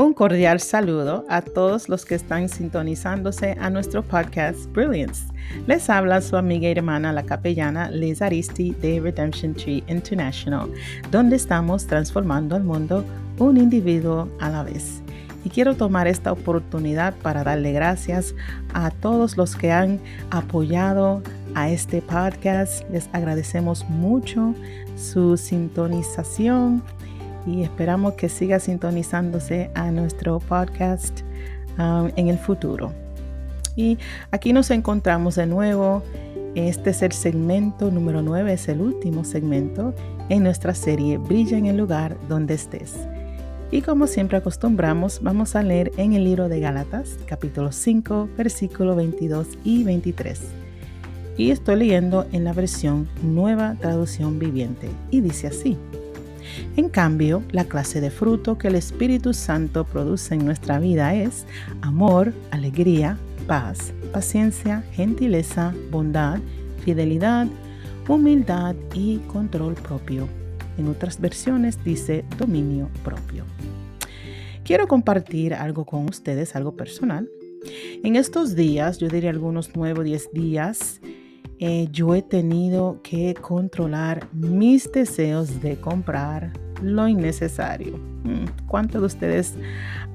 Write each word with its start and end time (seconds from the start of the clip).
Un 0.00 0.14
cordial 0.14 0.60
saludo 0.60 1.26
a 1.28 1.42
todos 1.42 1.90
los 1.90 2.06
que 2.06 2.14
están 2.14 2.48
sintonizándose 2.48 3.54
a 3.60 3.68
nuestro 3.68 4.02
podcast 4.02 4.64
Brilliance. 4.72 5.24
Les 5.66 5.90
habla 5.90 6.22
su 6.22 6.38
amiga 6.38 6.68
y 6.68 6.72
hermana 6.72 7.12
la 7.12 7.22
capellana 7.22 7.90
Liz 7.90 8.22
Aristi 8.22 8.70
de 8.70 8.98
Redemption 8.98 9.52
Tree 9.52 9.84
International, 9.88 10.70
donde 11.10 11.36
estamos 11.36 11.86
transformando 11.86 12.56
al 12.56 12.64
mundo 12.64 13.04
un 13.38 13.58
individuo 13.58 14.26
a 14.40 14.48
la 14.48 14.62
vez. 14.62 15.02
Y 15.44 15.50
quiero 15.50 15.76
tomar 15.76 16.08
esta 16.08 16.32
oportunidad 16.32 17.14
para 17.16 17.44
darle 17.44 17.72
gracias 17.72 18.34
a 18.72 18.90
todos 18.90 19.36
los 19.36 19.54
que 19.54 19.70
han 19.70 20.00
apoyado 20.30 21.22
a 21.54 21.68
este 21.68 22.00
podcast. 22.00 22.88
Les 22.90 23.10
agradecemos 23.12 23.84
mucho 23.90 24.54
su 24.96 25.36
sintonización 25.36 26.82
y 27.46 27.62
esperamos 27.62 28.14
que 28.14 28.28
siga 28.28 28.60
sintonizándose 28.60 29.70
a 29.74 29.90
nuestro 29.90 30.38
podcast 30.40 31.20
um, 31.78 32.10
en 32.16 32.28
el 32.28 32.38
futuro. 32.38 32.92
Y 33.76 33.98
aquí 34.30 34.52
nos 34.52 34.70
encontramos 34.70 35.36
de 35.36 35.46
nuevo. 35.46 36.02
Este 36.54 36.90
es 36.90 37.02
el 37.02 37.12
segmento 37.12 37.90
número 37.90 38.22
9, 38.22 38.52
es 38.52 38.68
el 38.68 38.80
último 38.80 39.24
segmento 39.24 39.94
en 40.28 40.42
nuestra 40.42 40.74
serie 40.74 41.18
Brilla 41.18 41.56
en 41.56 41.66
el 41.66 41.76
lugar 41.76 42.16
donde 42.28 42.54
estés. 42.54 42.96
Y 43.72 43.82
como 43.82 44.08
siempre 44.08 44.38
acostumbramos, 44.38 45.20
vamos 45.22 45.54
a 45.54 45.62
leer 45.62 45.92
en 45.96 46.14
el 46.14 46.24
libro 46.24 46.48
de 46.48 46.58
Gálatas, 46.58 47.18
capítulo 47.26 47.70
5, 47.70 48.30
versículo 48.36 48.96
22 48.96 49.46
y 49.62 49.84
23. 49.84 50.40
Y 51.36 51.52
estoy 51.52 51.76
leyendo 51.76 52.26
en 52.32 52.42
la 52.42 52.52
versión 52.52 53.08
Nueva 53.22 53.76
Traducción 53.80 54.40
Viviente. 54.40 54.90
Y 55.12 55.20
dice 55.20 55.46
así. 55.46 55.78
En 56.76 56.88
cambio, 56.88 57.42
la 57.50 57.64
clase 57.64 58.00
de 58.00 58.10
fruto 58.10 58.58
que 58.58 58.68
el 58.68 58.74
Espíritu 58.74 59.34
Santo 59.34 59.84
produce 59.84 60.34
en 60.34 60.44
nuestra 60.44 60.78
vida 60.78 61.14
es 61.14 61.46
amor, 61.82 62.32
alegría, 62.50 63.18
paz, 63.46 63.92
paciencia, 64.12 64.84
gentileza, 64.92 65.74
bondad, 65.90 66.38
fidelidad, 66.84 67.46
humildad 68.08 68.74
y 68.94 69.18
control 69.18 69.74
propio. 69.74 70.28
En 70.78 70.88
otras 70.88 71.20
versiones 71.20 71.82
dice 71.84 72.24
dominio 72.38 72.88
propio. 73.04 73.44
Quiero 74.64 74.86
compartir 74.86 75.54
algo 75.54 75.84
con 75.84 76.08
ustedes, 76.08 76.54
algo 76.54 76.76
personal. 76.76 77.28
En 78.02 78.16
estos 78.16 78.54
días, 78.54 78.98
yo 78.98 79.08
diría 79.08 79.30
algunos 79.30 79.70
nueve 79.74 80.00
o 80.00 80.02
diez 80.02 80.30
días, 80.32 81.00
eh, 81.62 81.88
yo 81.92 82.14
he 82.14 82.22
tenido 82.22 83.00
que 83.02 83.34
controlar 83.34 84.26
mis 84.32 84.90
deseos 84.90 85.60
de 85.60 85.76
comprar 85.76 86.54
lo 86.82 87.06
innecesario. 87.06 87.98
Mm, 88.24 88.66
¿Cuántos 88.66 89.02
de 89.02 89.06
ustedes 89.06 89.54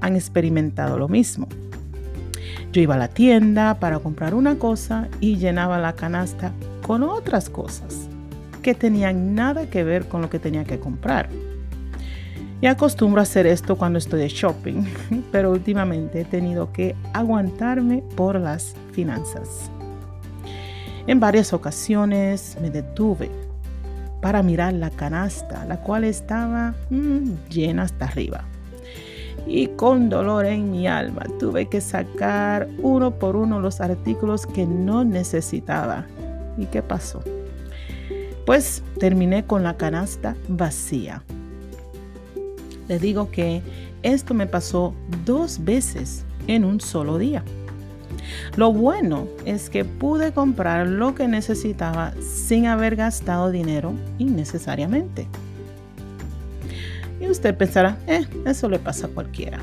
han 0.02 0.16
experimentado 0.16 0.98
lo 0.98 1.08
mismo? 1.08 1.48
Yo 2.74 2.82
iba 2.82 2.96
a 2.96 2.98
la 2.98 3.10
tienda 3.10 3.80
para 3.80 4.00
comprar 4.00 4.34
una 4.34 4.58
cosa 4.58 5.08
y 5.20 5.38
llenaba 5.38 5.78
la 5.78 5.94
canasta 5.94 6.52
con 6.82 7.04
otras 7.04 7.48
cosas 7.52 8.10
que 8.64 8.74
tenían 8.74 9.36
nada 9.36 9.70
que 9.70 9.84
ver 9.84 10.08
con 10.08 10.24
lo 10.24 10.32
que 10.32 10.40
tenía 10.40 10.64
que 10.64 10.80
comprar. 10.80 11.30
Y 12.60 12.66
acostumbro 12.66 13.20
a 13.20 13.24
hacer 13.24 13.46
esto 13.46 13.78
cuando 13.78 14.00
estoy 14.00 14.22
de 14.22 14.30
shopping, 14.30 14.84
pero 15.32 15.52
últimamente 15.52 16.22
he 16.22 16.26
tenido 16.26 16.72
que 16.72 16.96
aguantarme 17.14 18.02
por 18.16 18.40
las 18.40 18.74
finanzas. 18.94 19.70
En 21.08 21.20
varias 21.20 21.54
ocasiones 21.54 22.58
me 22.62 22.72
detuve 22.72 23.30
para 24.22 24.42
mirar 24.42 24.74
la 24.74 24.90
canasta, 24.90 25.64
la 25.66 25.78
cual 25.78 26.04
estaba 26.04 26.74
mm, 26.90 27.50
llena 27.50 27.84
hasta 27.84 28.06
arriba. 28.06 28.44
Y 29.46 29.68
con 29.68 30.10
dolor 30.10 30.48
en 30.48 30.72
mi 30.72 30.88
alma 30.88 31.28
tuve 31.40 31.68
que 31.68 31.80
sacar 31.80 32.68
uno 32.80 33.12
por 33.12 33.36
uno 33.36 33.60
los 33.60 33.82
artículos 33.82 34.48
que 34.48 34.66
no 34.66 35.04
necesitaba. 35.04 36.06
¿Y 36.58 36.66
qué 36.66 36.82
pasó? 36.82 37.22
Pues 38.48 38.82
terminé 39.00 39.46
con 39.46 39.62
la 39.62 39.78
canasta 39.78 40.36
vacía. 40.48 41.22
Les 42.88 43.00
digo 43.00 43.30
que 43.30 43.62
esto 44.02 44.34
me 44.34 44.48
pasó 44.48 44.96
dos 45.24 45.64
veces 45.64 46.26
en 46.48 46.66
un 46.66 46.82
solo 46.82 47.20
día. 47.20 47.44
Lo 48.56 48.72
bueno 48.72 49.28
es 49.46 49.70
que 49.70 49.86
pude 49.86 50.32
comprar 50.32 50.88
lo 50.88 51.16
que 51.16 51.28
necesitaba 51.28 52.14
sin 52.22 52.68
haber 52.68 52.96
gastado 52.96 53.52
dinero 53.52 53.94
innecesariamente. 54.18 55.28
Y 57.20 57.28
usted 57.28 57.56
pensará, 57.56 57.98
eh, 58.08 58.26
eso 58.46 58.70
le 58.70 58.80
pasa 58.80 59.08
a 59.08 59.10
cualquiera. 59.10 59.60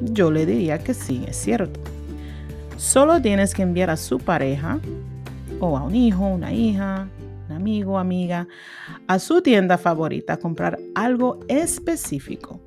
Yo 0.00 0.30
le 0.30 0.46
diría 0.46 0.78
que 0.78 0.94
sí, 0.94 1.24
es 1.26 1.36
cierto. 1.36 1.80
Solo 2.76 3.20
tienes 3.20 3.54
que 3.54 3.62
enviar 3.62 3.90
a 3.90 3.96
su 3.96 4.18
pareja 4.18 4.78
o 5.60 5.76
a 5.76 5.82
un 5.82 5.94
hijo, 5.94 6.26
una 6.26 6.52
hija, 6.52 7.08
un 7.48 7.56
amigo, 7.56 7.98
amiga, 7.98 8.46
a 9.06 9.18
su 9.18 9.40
tienda 9.40 9.78
favorita 9.78 10.34
a 10.34 10.36
comprar 10.36 10.78
algo 10.94 11.40
específico 11.48 12.60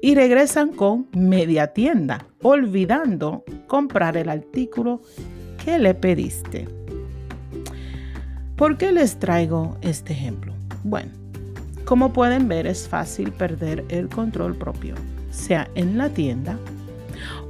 y 0.00 0.14
regresan 0.14 0.70
con 0.70 1.08
media 1.12 1.68
tienda, 1.68 2.26
olvidando 2.42 3.44
comprar 3.70 4.16
el 4.16 4.28
artículo 4.28 5.00
que 5.64 5.78
le 5.78 5.94
pediste. 5.94 6.68
¿Por 8.56 8.76
qué 8.76 8.90
les 8.90 9.16
traigo 9.20 9.76
este 9.80 10.12
ejemplo? 10.12 10.52
Bueno, 10.82 11.12
como 11.84 12.12
pueden 12.12 12.48
ver 12.48 12.66
es 12.66 12.88
fácil 12.88 13.30
perder 13.30 13.84
el 13.88 14.08
control 14.08 14.56
propio, 14.56 14.96
sea 15.30 15.68
en 15.76 15.98
la 15.98 16.08
tienda 16.08 16.58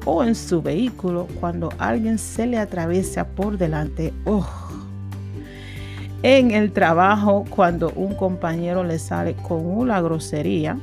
o 0.04 0.22
en 0.22 0.34
su 0.34 0.60
vehículo 0.60 1.26
cuando 1.40 1.70
alguien 1.78 2.18
se 2.18 2.46
le 2.46 2.58
atraviesa 2.58 3.26
por 3.26 3.56
delante. 3.56 4.12
Oh, 4.26 4.46
en 6.22 6.50
el 6.50 6.70
trabajo 6.72 7.46
cuando 7.48 7.92
un 7.96 8.14
compañero 8.14 8.84
le 8.84 8.98
sale 8.98 9.36
con 9.36 9.64
una 9.64 10.02
grosería 10.02 10.76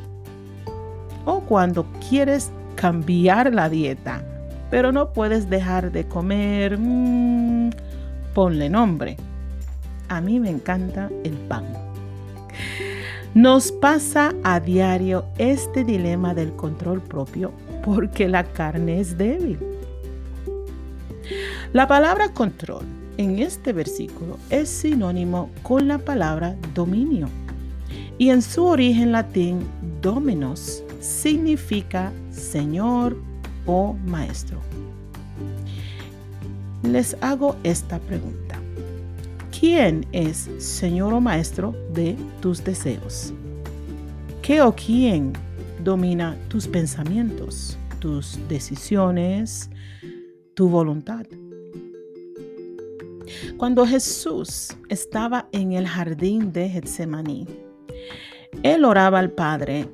o 1.26 1.42
cuando 1.42 1.86
quieres 2.10 2.50
cambiar 2.76 3.54
la 3.54 3.70
dieta, 3.70 4.24
pero 4.70 4.92
no 4.92 5.14
puedes 5.14 5.50
dejar 5.50 5.92
de 5.92 6.08
comer, 6.08 6.78
mm, 6.78 7.72
ponle 8.34 8.70
nombre. 8.70 9.18
A 10.10 10.22
mí 10.22 10.40
me 10.40 10.50
encanta 10.50 11.10
el 11.24 11.34
pan. 11.34 11.66
Nos 13.34 13.72
pasa 13.72 14.34
a 14.44 14.60
diario 14.60 15.26
este 15.38 15.84
dilema 15.84 16.34
del 16.34 16.54
control 16.54 17.02
propio 17.02 17.52
porque 17.84 18.28
la 18.28 18.44
carne 18.44 19.00
es 19.00 19.18
débil. 19.18 19.60
La 21.74 21.88
palabra 21.88 22.34
control 22.34 22.86
en 23.18 23.40
este 23.40 23.74
versículo 23.74 24.38
es 24.50 24.70
sinónimo 24.70 25.50
con 25.62 25.88
la 25.88 25.98
palabra 25.98 26.56
dominio 26.74 27.30
y 28.18 28.30
en 28.30 28.42
su 28.42 28.66
origen 28.66 29.12
latín 29.12 29.60
dominos 30.02 30.84
significa 31.00 32.12
Señor 32.32 33.18
o 33.68 33.94
Maestro. 34.06 34.60
Les 36.84 37.16
hago 37.22 37.56
esta 37.64 38.00
pregunta. 38.00 38.60
¿Quién 39.58 40.06
es 40.12 40.50
Señor 40.58 41.14
o 41.14 41.22
Maestro 41.22 41.76
de 41.94 42.16
tus 42.42 42.64
deseos? 42.64 43.34
¿Qué 44.42 44.62
o 44.62 44.74
quién 44.74 45.34
domina 45.84 46.38
tus 46.48 46.68
pensamientos, 46.68 47.78
tus 48.00 48.40
decisiones, 48.48 49.70
tu 50.54 50.70
voluntad? 50.70 51.26
Cuando 53.58 53.86
Jesús 53.86 54.76
estaba 54.90 55.50
en 55.52 55.74
el 55.74 55.88
jardín 55.88 56.54
de 56.54 56.70
Getsemaní, 56.70 57.48
él 58.64 58.86
oraba 58.86 59.20
al 59.20 59.32
Padre 59.32 59.88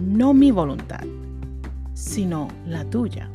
no 0.00 0.32
mi 0.32 0.50
voluntad, 0.50 1.04
sino 2.00 2.48
la 2.66 2.84
tuya. 2.84 3.28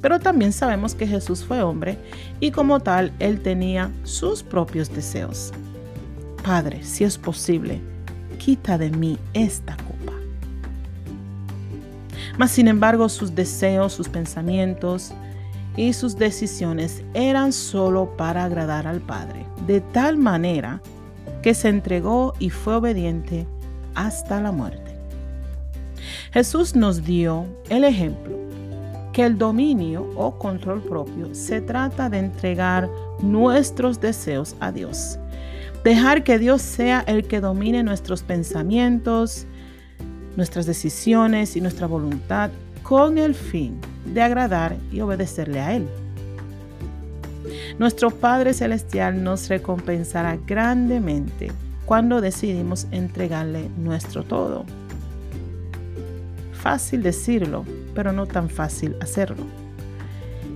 Pero 0.00 0.18
también 0.18 0.52
sabemos 0.52 0.94
que 0.94 1.06
Jesús 1.06 1.44
fue 1.44 1.62
hombre 1.62 1.98
y 2.40 2.50
como 2.50 2.80
tal 2.80 3.12
él 3.18 3.40
tenía 3.40 3.90
sus 4.04 4.42
propios 4.42 4.92
deseos. 4.94 5.52
Padre, 6.44 6.82
si 6.82 7.04
es 7.04 7.18
posible, 7.18 7.80
quita 8.38 8.78
de 8.78 8.90
mí 8.90 9.18
esta 9.34 9.76
copa. 9.76 10.12
Mas 12.36 12.52
sin 12.52 12.68
embargo 12.68 13.08
sus 13.08 13.34
deseos, 13.34 13.92
sus 13.92 14.08
pensamientos 14.08 15.12
y 15.76 15.92
sus 15.92 16.16
decisiones 16.16 17.02
eran 17.14 17.52
solo 17.52 18.16
para 18.16 18.44
agradar 18.44 18.86
al 18.86 19.00
Padre, 19.00 19.46
de 19.66 19.80
tal 19.80 20.16
manera 20.16 20.80
que 21.42 21.54
se 21.54 21.68
entregó 21.68 22.34
y 22.38 22.50
fue 22.50 22.76
obediente 22.76 23.46
hasta 23.94 24.40
la 24.40 24.52
muerte. 24.52 24.87
Jesús 26.32 26.76
nos 26.76 27.04
dio 27.04 27.46
el 27.70 27.84
ejemplo 27.84 28.36
que 29.12 29.24
el 29.24 29.38
dominio 29.38 30.08
o 30.14 30.38
control 30.38 30.82
propio 30.82 31.34
se 31.34 31.60
trata 31.60 32.10
de 32.10 32.18
entregar 32.18 32.88
nuestros 33.20 34.00
deseos 34.00 34.54
a 34.60 34.70
Dios. 34.70 35.18
Dejar 35.82 36.24
que 36.24 36.38
Dios 36.38 36.60
sea 36.60 37.02
el 37.06 37.26
que 37.26 37.40
domine 37.40 37.82
nuestros 37.82 38.22
pensamientos, 38.22 39.46
nuestras 40.36 40.66
decisiones 40.66 41.56
y 41.56 41.60
nuestra 41.60 41.86
voluntad 41.86 42.50
con 42.82 43.18
el 43.18 43.34
fin 43.34 43.80
de 44.04 44.22
agradar 44.22 44.76
y 44.92 45.00
obedecerle 45.00 45.60
a 45.60 45.74
Él. 45.74 45.88
Nuestro 47.78 48.10
Padre 48.10 48.52
Celestial 48.52 49.22
nos 49.22 49.48
recompensará 49.48 50.38
grandemente 50.46 51.50
cuando 51.86 52.20
decidimos 52.20 52.86
entregarle 52.90 53.70
nuestro 53.78 54.24
todo. 54.24 54.66
Fácil 56.60 57.02
decirlo, 57.02 57.64
pero 57.94 58.12
no 58.12 58.26
tan 58.26 58.50
fácil 58.50 58.96
hacerlo. 59.00 59.44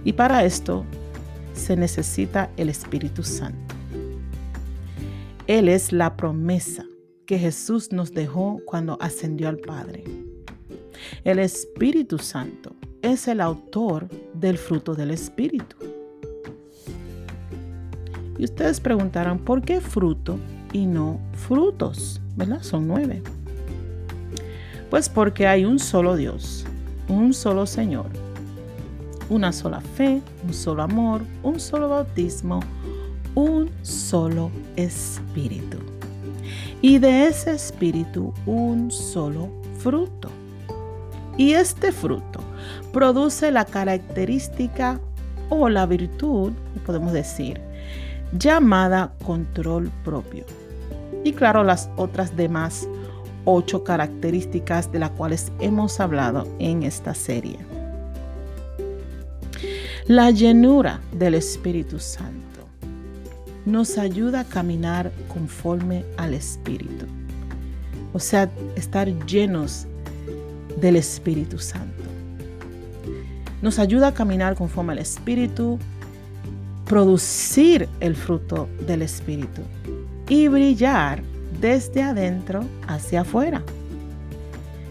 Y 0.04 0.14
para 0.14 0.44
esto 0.44 0.84
se 1.54 1.76
necesita 1.76 2.50
el 2.56 2.68
Espíritu 2.68 3.22
Santo. 3.22 3.74
Él 5.46 5.68
es 5.68 5.92
la 5.92 6.16
promesa 6.16 6.84
que 7.24 7.38
Jesús 7.38 7.92
nos 7.92 8.12
dejó 8.12 8.60
cuando 8.64 8.98
ascendió 9.00 9.48
al 9.48 9.58
Padre. 9.58 10.04
El 11.24 11.38
Espíritu 11.38 12.18
Santo 12.18 12.74
es 13.00 13.28
el 13.28 13.40
autor 13.40 14.08
del 14.34 14.58
fruto 14.58 14.94
del 14.94 15.12
Espíritu. 15.12 15.76
Y 18.38 18.44
ustedes 18.44 18.80
preguntarán, 18.80 19.38
¿por 19.38 19.62
qué 19.62 19.80
fruto 19.80 20.36
y 20.72 20.86
no 20.86 21.20
frutos? 21.34 22.20
¿Verdad? 22.36 22.62
Son 22.62 22.88
nueve. 22.88 23.22
Pues 24.92 25.08
porque 25.08 25.46
hay 25.46 25.64
un 25.64 25.78
solo 25.78 26.16
Dios, 26.16 26.66
un 27.08 27.32
solo 27.32 27.64
Señor, 27.64 28.10
una 29.30 29.50
sola 29.50 29.80
fe, 29.80 30.20
un 30.44 30.52
solo 30.52 30.82
amor, 30.82 31.22
un 31.42 31.58
solo 31.60 31.88
bautismo, 31.88 32.60
un 33.34 33.70
solo 33.80 34.50
espíritu. 34.76 35.78
Y 36.82 36.98
de 36.98 37.26
ese 37.26 37.52
espíritu 37.52 38.34
un 38.44 38.90
solo 38.90 39.48
fruto. 39.78 40.28
Y 41.38 41.52
este 41.52 41.90
fruto 41.90 42.40
produce 42.92 43.50
la 43.50 43.64
característica 43.64 45.00
o 45.48 45.70
la 45.70 45.86
virtud, 45.86 46.52
podemos 46.84 47.14
decir, 47.14 47.62
llamada 48.38 49.14
control 49.24 49.90
propio. 50.04 50.44
Y 51.24 51.32
claro, 51.32 51.64
las 51.64 51.88
otras 51.96 52.36
demás 52.36 52.86
ocho 53.44 53.84
características 53.84 54.90
de 54.92 54.98
las 54.98 55.10
cuales 55.10 55.52
hemos 55.60 56.00
hablado 56.00 56.46
en 56.58 56.82
esta 56.82 57.14
serie. 57.14 57.58
La 60.06 60.30
llenura 60.30 61.00
del 61.12 61.34
Espíritu 61.34 61.98
Santo 62.00 62.42
nos 63.64 63.98
ayuda 63.98 64.40
a 64.40 64.44
caminar 64.44 65.12
conforme 65.28 66.04
al 66.16 66.34
Espíritu. 66.34 67.06
O 68.12 68.18
sea, 68.18 68.50
estar 68.76 69.08
llenos 69.26 69.86
del 70.80 70.96
Espíritu 70.96 71.58
Santo. 71.58 72.02
Nos 73.62 73.78
ayuda 73.78 74.08
a 74.08 74.14
caminar 74.14 74.56
conforme 74.56 74.92
al 74.92 74.98
Espíritu, 74.98 75.78
producir 76.84 77.88
el 78.00 78.16
fruto 78.16 78.68
del 78.86 79.02
Espíritu 79.02 79.62
y 80.28 80.48
brillar 80.48 81.22
desde 81.60 82.02
adentro 82.02 82.64
hacia 82.86 83.22
afuera. 83.22 83.62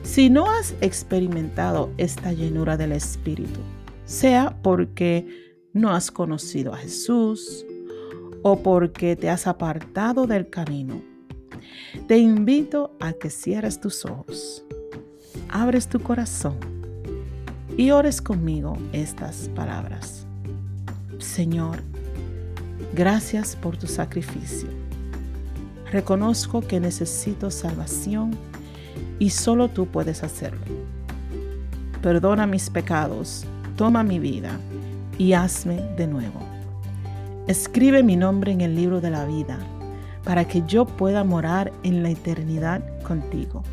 Si 0.03 0.29
no 0.29 0.49
has 0.49 0.75
experimentado 0.81 1.89
esta 1.97 2.33
llenura 2.33 2.75
del 2.75 2.91
Espíritu, 2.91 3.59
sea 4.05 4.57
porque 4.61 5.53
no 5.73 5.91
has 5.91 6.11
conocido 6.11 6.73
a 6.73 6.77
Jesús 6.77 7.65
o 8.41 8.61
porque 8.61 9.15
te 9.15 9.29
has 9.29 9.47
apartado 9.47 10.27
del 10.27 10.49
camino, 10.49 11.01
te 12.07 12.17
invito 12.17 12.95
a 12.99 13.13
que 13.13 13.29
cierres 13.29 13.79
tus 13.79 14.05
ojos, 14.05 14.65
abres 15.49 15.87
tu 15.87 15.99
corazón 15.99 16.57
y 17.77 17.91
ores 17.91 18.21
conmigo 18.21 18.77
estas 18.91 19.49
palabras. 19.55 20.25
Señor, 21.19 21.83
gracias 22.93 23.55
por 23.55 23.77
tu 23.77 23.87
sacrificio. 23.87 24.81
Reconozco 25.91 26.61
que 26.61 26.79
necesito 26.79 27.51
salvación 27.51 28.31
y 29.19 29.29
solo 29.29 29.67
tú 29.67 29.88
puedes 29.88 30.23
hacerlo. 30.23 30.61
Perdona 32.01 32.47
mis 32.47 32.69
pecados, 32.69 33.45
toma 33.75 34.03
mi 34.03 34.17
vida 34.17 34.57
y 35.17 35.33
hazme 35.33 35.81
de 35.97 36.07
nuevo. 36.07 36.39
Escribe 37.47 38.03
mi 38.03 38.15
nombre 38.15 38.51
en 38.51 38.61
el 38.61 38.75
libro 38.75 39.01
de 39.01 39.09
la 39.09 39.25
vida 39.25 39.59
para 40.23 40.45
que 40.47 40.63
yo 40.65 40.85
pueda 40.85 41.23
morar 41.23 41.71
en 41.83 42.03
la 42.03 42.09
eternidad 42.09 42.81
contigo. 43.03 43.63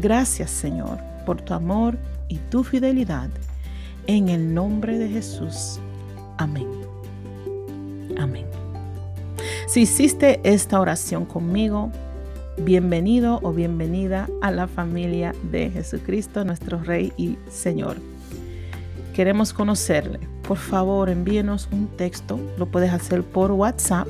Gracias 0.00 0.50
Señor 0.50 0.98
por 1.24 1.40
tu 1.40 1.54
amor 1.54 1.96
y 2.28 2.38
tu 2.50 2.64
fidelidad. 2.64 3.30
En 4.06 4.28
el 4.28 4.52
nombre 4.52 4.98
de 4.98 5.08
Jesús. 5.08 5.78
Amén. 6.38 6.68
Amén. 8.18 8.61
Si 9.72 9.80
hiciste 9.80 10.38
esta 10.44 10.78
oración 10.78 11.24
conmigo, 11.24 11.90
bienvenido 12.58 13.40
o 13.42 13.54
bienvenida 13.54 14.28
a 14.42 14.50
la 14.50 14.68
familia 14.68 15.34
de 15.50 15.70
Jesucristo, 15.70 16.44
nuestro 16.44 16.82
Rey 16.82 17.14
y 17.16 17.38
Señor. 17.48 17.96
Queremos 19.14 19.54
conocerle. 19.54 20.20
Por 20.46 20.58
favor, 20.58 21.08
envíenos 21.08 21.70
un 21.72 21.86
texto. 21.86 22.38
Lo 22.58 22.66
puedes 22.66 22.92
hacer 22.92 23.22
por 23.22 23.50
WhatsApp 23.50 24.08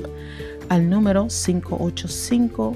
al 0.67 0.89
número 0.89 1.29
585 1.29 2.75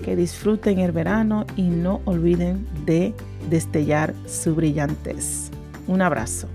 que 0.03 0.17
disfruten 0.17 0.81
el 0.81 0.93
verano 0.93 1.47
y 1.57 1.63
no 1.63 2.01
olviden 2.05 2.67
de 2.85 3.15
destellar 3.49 4.15
su 4.27 4.55
brillantez. 4.55 5.51
Un 5.87 6.03
abrazo. 6.03 6.49